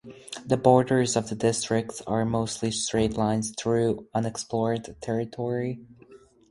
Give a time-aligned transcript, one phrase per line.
[0.43, 5.85] The borders of the district are mostly straight lines through unexplored territory.